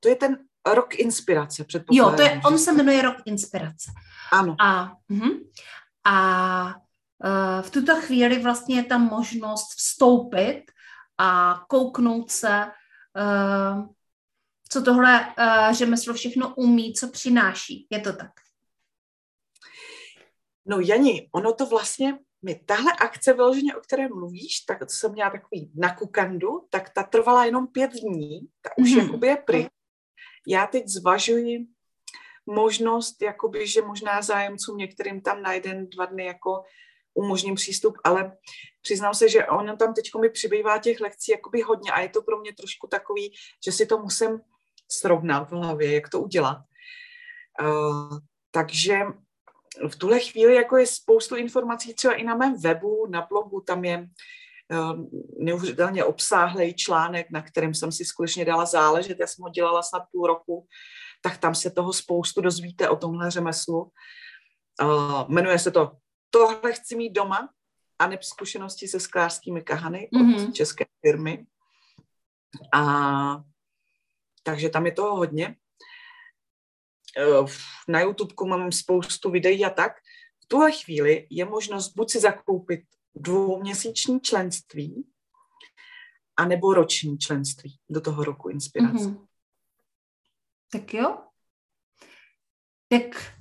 [0.00, 0.38] To je ten
[0.72, 2.10] rok inspirace, předpokládám.
[2.12, 3.92] Jo, to je, on se jmenuje rok inspirace.
[4.32, 4.56] Ano.
[4.60, 5.28] A, uh,
[6.04, 6.66] a
[7.24, 10.62] uh, v tuto chvíli vlastně je tam možnost vstoupit
[11.18, 12.66] a kouknout se,
[13.16, 13.88] uh,
[14.68, 17.86] co tohle uh, řemeslo všechno umí, co přináší.
[17.90, 18.30] Je to tak?
[20.66, 25.12] No Jani, ono to vlastně, my tahle akce vyloženě, o které mluvíš, tak to jsem
[25.12, 29.02] měla takový na kukandu, tak ta trvala jenom pět dní, ta už mm-hmm.
[29.02, 29.66] jakoby je pryč.
[30.48, 31.66] Já teď zvažuji
[32.46, 36.64] možnost, jakoby, že možná zájemcům některým tam na jeden, dva dny jako
[37.14, 38.36] umožním přístup, ale
[38.82, 42.22] přiznám se, že ono tam teď mi přibývá těch lekcí jakoby hodně a je to
[42.22, 43.34] pro mě trošku takový,
[43.64, 44.40] že si to musím
[44.90, 46.58] srovnat v hlavě, jak to udělat.
[47.62, 48.18] Uh,
[48.50, 48.98] takže
[49.88, 53.84] v tuhle chvíli jako je spoustu informací třeba i na mém webu, na blogu, tam
[53.84, 54.08] je
[54.72, 55.06] uh,
[55.38, 60.02] neuvěřitelně obsáhlý článek, na kterém jsem si skutečně dala záležet, já jsem ho dělala snad
[60.12, 60.66] půl roku,
[61.22, 63.92] tak tam se toho spoustu dozvíte o tomhle řemeslu.
[64.82, 65.92] Uh, jmenuje se to
[66.30, 67.48] tohle chci mít doma
[67.98, 70.48] a ne zkušenosti se sklářskými kahany mm-hmm.
[70.48, 71.46] od české firmy.
[72.72, 73.42] A
[74.42, 75.56] takže tam je toho hodně.
[77.18, 77.46] Eh,
[77.88, 79.92] na YouTube mám spoustu videí a tak.
[80.44, 82.80] V tuhle chvíli je možnost buď si zakoupit
[83.14, 85.06] dvouměsíční členství,
[86.36, 89.04] anebo roční členství do toho roku inspirace.
[89.04, 89.26] Mm-hmm.
[90.72, 91.18] Tak jo.
[92.88, 93.34] Tak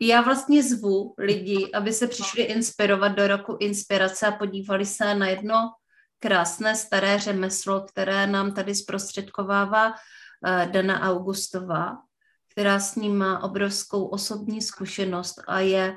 [0.00, 5.28] já vlastně zvu lidi, aby se přišli inspirovat do roku inspirace a podívali se na
[5.28, 5.70] jedno
[6.18, 11.98] krásné staré řemeslo, které nám tady zprostředkovává uh, Dana Augustová,
[12.52, 15.96] která s ním má obrovskou osobní zkušenost a je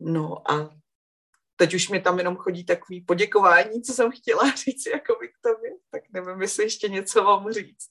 [0.00, 0.76] No a
[1.56, 5.70] teď už mi tam jenom chodí takový poděkování, co jsem chtěla říct jako k tobě,
[5.90, 7.88] tak nevím, jestli ještě něco mám říct.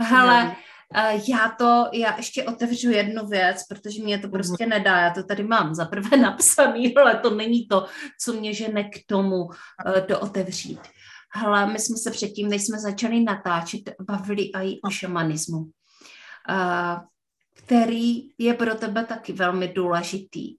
[0.00, 0.56] Hele, eh,
[1.28, 4.32] já to, já ještě otevřu jednu věc, protože mě to mhm.
[4.32, 7.86] prostě nedá, já to tady mám za prvé napsaný, ale to není to,
[8.20, 9.50] co mě žene k tomu
[9.86, 10.80] eh, to otevřít.
[11.34, 15.70] Hele, my jsme se předtím, než jsme začali natáčet, bavili i o šamanismu,
[16.50, 16.96] eh,
[17.56, 20.56] který je pro tebe taky velmi důležitý.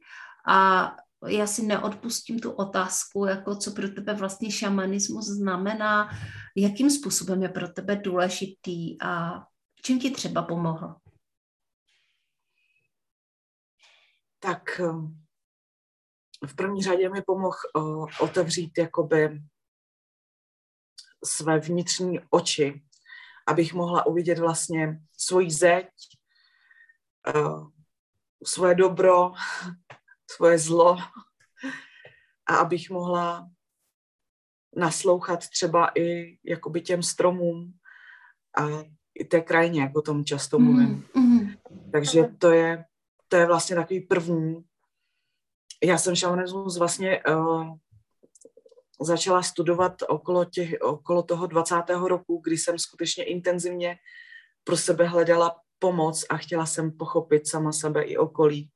[0.47, 0.91] A
[1.27, 6.09] já si neodpustím tu otázku, jako co pro tebe vlastně šamanismus znamená,
[6.55, 9.43] jakým způsobem je pro tebe důležitý a
[9.81, 10.95] V čem ti třeba pomohl?
[14.39, 15.25] Tak um,
[16.47, 19.41] v první řadě mi pomohl uh, otevřít jakoby
[21.25, 22.83] své vnitřní oči,
[23.47, 25.89] abych mohla uvidět vlastně svoji zeď,
[27.35, 27.69] uh,
[28.45, 29.31] svoje dobro,
[30.31, 30.97] svoje zlo
[32.45, 33.49] a abych mohla
[34.75, 37.79] naslouchat třeba i jakoby těm stromům
[38.57, 38.63] a
[39.15, 41.05] i té krajině, jak o tom často mm, mluvím.
[41.15, 41.49] Mm, mm.
[41.91, 42.85] Takže to je,
[43.27, 44.63] to je vlastně takový první.
[45.83, 47.75] Já jsem šamanismus vlastně uh,
[49.01, 51.75] začala studovat okolo, těch, okolo toho 20.
[52.07, 53.97] roku, kdy jsem skutečně intenzivně
[54.63, 58.69] pro sebe hledala pomoc a chtěla jsem pochopit sama sebe i okolí,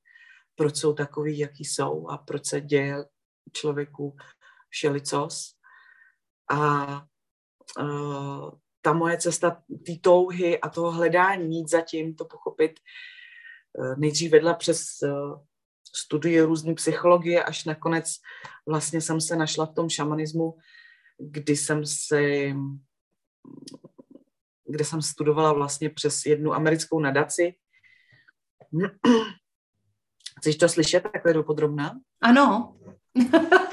[0.56, 3.06] proč jsou takový, jaký jsou a proč se děje
[3.54, 4.18] člověku
[4.70, 5.56] všelicos.
[6.52, 6.86] A
[7.80, 8.50] uh,
[8.86, 12.80] ta moje cesta té touhy a toho hledání, mít zatím, to pochopit,
[13.74, 15.40] uh, nejdřív vedla přes uh,
[15.96, 18.16] studii různé psychologie, až nakonec
[18.68, 20.58] vlastně jsem se našla v tom šamanismu,
[21.20, 22.22] kdy jsem se
[24.68, 27.56] kde jsem studovala vlastně přes jednu americkou nadaci.
[30.40, 32.00] Chceš to slyšet takhle dopodrobná?
[32.22, 32.78] Ano.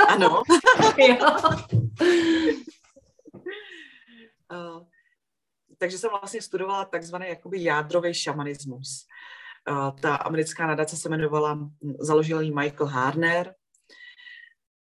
[0.08, 0.42] Ano.
[4.52, 4.84] Uh,
[5.82, 9.06] takže jsem vlastně studovala takzvaný jakoby jádrový šamanismus.
[10.00, 11.70] Ta americká nadace se jmenovala,
[12.00, 13.54] založil ji Michael Harner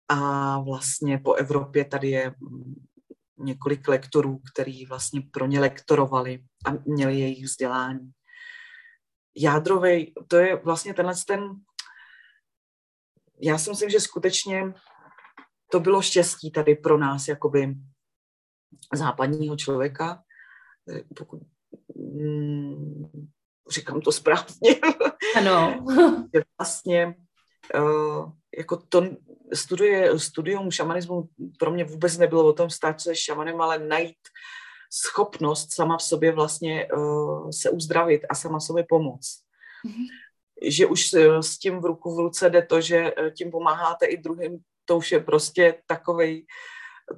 [0.07, 2.35] a vlastně po Evropě tady je
[3.37, 8.11] několik lektorů, který vlastně pro ně lektorovali a měli jejich vzdělání.
[9.37, 11.49] Jádrový, to je vlastně tenhle ten,
[13.41, 14.73] já si myslím, že skutečně
[15.71, 17.75] to bylo štěstí tady pro nás, jakoby
[18.93, 20.23] západního člověka,
[21.17, 21.41] pokud
[21.95, 23.11] mm,
[23.71, 24.75] říkám to správně.
[25.37, 25.85] Ano.
[26.59, 27.15] vlastně
[27.75, 29.03] uh, jako to
[29.53, 31.29] studie, studium šamanismu
[31.59, 34.17] pro mě vůbec nebylo o tom stát se šamanem, ale najít
[34.93, 39.43] schopnost sama v sobě vlastně uh, se uzdravit a sama sobě pomoct.
[39.87, 40.07] Mm-hmm.
[40.63, 44.59] Že už s tím v ruku v ruce jde to, že tím pomáháte i druhým,
[44.85, 46.45] to už je prostě takovej,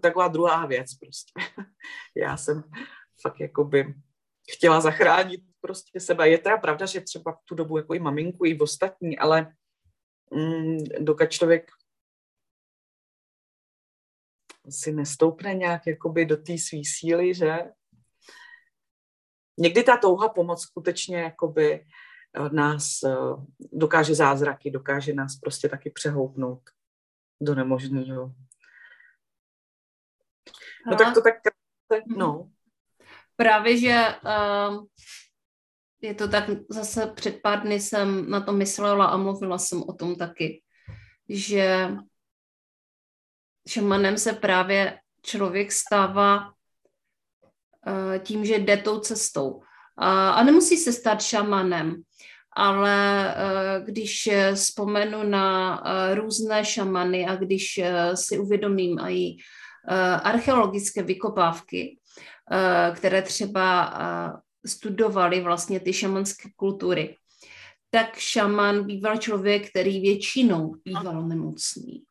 [0.01, 1.33] taková druhá věc prostě.
[2.15, 2.63] Já jsem
[3.21, 3.95] fakt jakoby
[4.51, 6.29] chtěla zachránit prostě sebe.
[6.29, 9.55] Je teda pravda, že třeba v tu dobu jako i maminku, i v ostatní, ale
[10.31, 11.71] mm, dokud člověk
[14.69, 17.59] si nestoupne nějak jakoby do té své síly, že
[19.57, 23.15] někdy ta touha pomoc skutečně jakoby eh, nás eh,
[23.71, 26.69] dokáže zázraky, dokáže nás prostě taky přehoupnout
[27.41, 28.33] do nemožného.
[30.87, 31.35] No tak to tak,
[32.07, 32.51] no.
[33.43, 34.85] Právě, že uh,
[36.01, 39.93] je to tak, zase před pár dny jsem na to myslela a mluvila jsem o
[39.93, 40.61] tom taky,
[41.29, 41.89] že
[43.67, 46.53] šamanem se právě člověk stává uh,
[48.23, 49.49] tím, že jde tou cestou.
[49.51, 49.63] Uh,
[50.07, 51.95] a nemusí se stát šamanem,
[52.55, 59.35] ale uh, když vzpomenu na uh, různé šamany a když uh, si uvědomím i
[60.23, 61.97] archeologické vykopávky,
[62.95, 63.93] které třeba
[64.65, 67.15] studovali vlastně ty šamanské kultury,
[67.91, 72.03] tak šaman býval člověk, který většinou býval nemocný.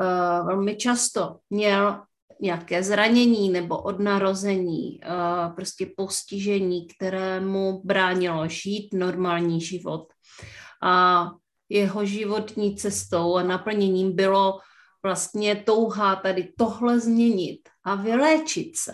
[0.00, 2.02] Uh, velmi často měl
[2.40, 10.12] nějaké zranění nebo od narození, uh, prostě postižení, které mu bránilo žít normální život.
[10.82, 11.26] A
[11.68, 14.58] jeho životní cestou a naplněním bylo
[15.02, 18.92] vlastně touha tady tohle změnit a vyléčit se.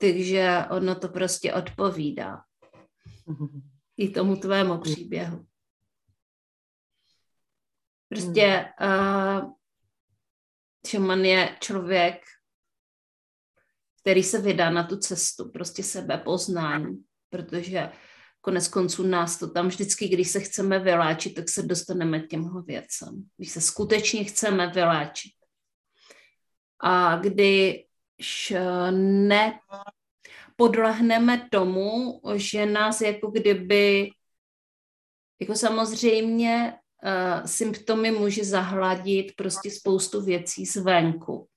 [0.00, 2.44] Takže ono to prostě odpovídá
[3.96, 5.46] i tomu tvému příběhu.
[8.08, 9.52] Prostě uh,
[10.86, 12.22] šaman je člověk,
[14.00, 17.92] který se vydá na tu cestu, prostě sebepoznání, protože
[18.40, 22.62] konec konců nás to tam vždycky, když se chceme vyléčit, tak se dostaneme k těmhle
[22.62, 23.28] věcem.
[23.36, 25.32] Když se skutečně chceme vyléčit.
[26.80, 27.89] A když
[28.90, 29.60] ne
[30.56, 34.10] podlehneme tomu, že nás jako kdyby,
[35.40, 41.48] jako samozřejmě uh, symptomy může zahladit prostě spoustu věcí zvenku,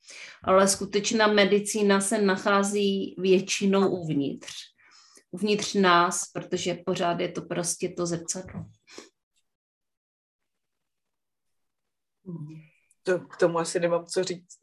[0.43, 4.53] ale skutečná medicína se nachází většinou uvnitř.
[5.31, 8.65] Uvnitř nás, protože pořád je to prostě to zrcadlo.
[13.03, 14.57] To, k tomu asi nemám co říct.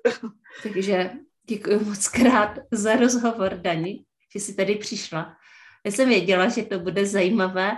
[0.62, 1.11] Takže
[1.51, 5.36] děkuji moc krát za rozhovor, Dani že jsi tady přišla
[5.84, 7.72] Já jsem věděla, že to bude zajímavé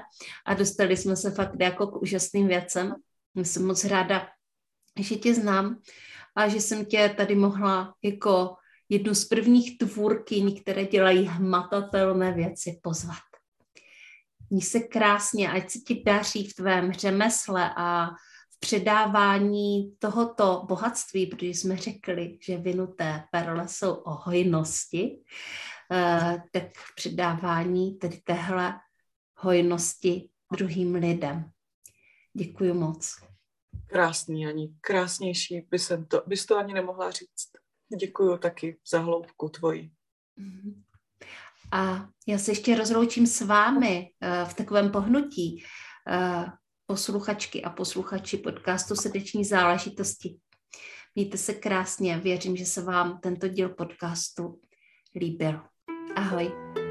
[0.46, 2.94] a dostali jsme se fakt jako k úžasným věcem.
[3.34, 4.28] Jsem moc ráda,
[4.98, 5.80] že tě znám
[6.36, 8.54] a že jsem tě tady mohla jako
[8.88, 13.24] jednu z prvních tvůrkyní, které dělají hmatatelné věci, pozvat.
[14.50, 18.10] Mí se krásně, ať se ti daří v tvém řemesle a
[18.62, 25.22] předávání tohoto bohatství, protože jsme řekli, že vinuté perle jsou o hojnosti,
[25.92, 26.64] eh, tak
[26.96, 28.74] předávání tedy téhle
[29.36, 31.50] hojnosti druhým lidem.
[32.34, 33.16] Děkuji moc.
[33.86, 37.50] Krásný, ani krásnější by jsem to, bys to ani nemohla říct.
[37.98, 39.90] Děkuji taky za hloubku tvoji.
[40.36, 40.82] Mhm.
[41.72, 45.64] A já se ještě rozloučím s vámi uh, v takovém pohnutí
[46.08, 46.44] uh,
[46.86, 50.36] posluchačky a posluchači podcastu Srdeční záležitosti.
[51.14, 54.60] Mějte se krásně, věřím, že se vám tento díl podcastu
[55.14, 55.60] líbil.
[56.16, 56.81] Ahoj.